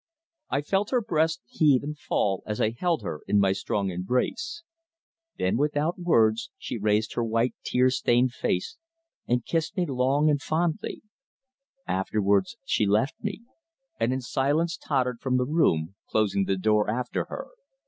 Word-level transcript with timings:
I 0.49 0.61
felt 0.63 0.89
her 0.89 0.99
breast 1.01 1.41
heave 1.45 1.83
and 1.83 1.95
fall 1.95 2.41
as 2.47 2.59
I 2.59 2.71
held 2.71 3.03
her 3.03 3.21
in 3.27 3.37
my 3.37 3.51
strong 3.51 3.91
embrace. 3.91 4.63
Then 5.37 5.57
without 5.57 5.99
words 5.99 6.49
she 6.57 6.79
raised 6.79 7.13
her 7.13 7.23
white, 7.23 7.53
tear 7.63 7.91
stained 7.91 8.31
face 8.33 8.77
and 9.27 9.45
kissed 9.45 9.77
me 9.77 9.85
long 9.85 10.27
and 10.27 10.41
fondly; 10.41 11.03
afterwards 11.85 12.57
she 12.65 12.87
left 12.87 13.13
me, 13.21 13.43
and 13.99 14.11
in 14.11 14.21
silence 14.21 14.75
tottered 14.75 15.19
from 15.21 15.37
the 15.37 15.45
room, 15.45 15.93
closing 16.09 16.45
the 16.45 16.57
door 16.57 16.89
after 16.89 17.25
her. 17.25 17.49